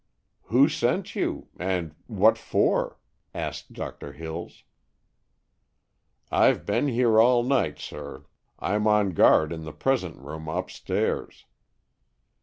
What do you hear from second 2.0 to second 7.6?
what for?" asked Doctor Hills. "I've been here all